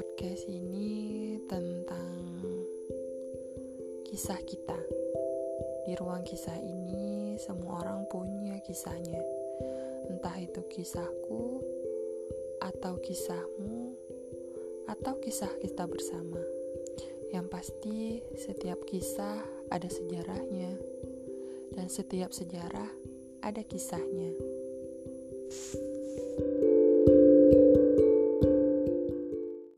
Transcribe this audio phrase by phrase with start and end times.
[0.00, 2.40] podcast ini tentang
[4.08, 4.80] kisah kita.
[5.84, 9.20] Di ruang kisah ini, semua orang punya kisahnya,
[10.08, 11.60] entah itu kisahku,
[12.64, 13.92] atau kisahmu,
[14.88, 16.40] atau kisah kita bersama.
[17.28, 20.80] Yang pasti, setiap kisah ada sejarahnya,
[21.76, 22.88] dan setiap sejarah
[23.44, 24.32] ada kisahnya.